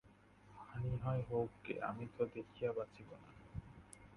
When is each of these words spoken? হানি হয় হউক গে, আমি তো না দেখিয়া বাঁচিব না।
হানি 0.69 0.93
হয় 1.03 1.21
হউক 1.29 1.51
গে, 1.65 1.73
আমি 1.81 2.05
তো 2.17 2.23
না 2.25 2.31
দেখিয়া 2.33 2.69
বাঁচিব 2.71 3.09
না। 3.21 3.29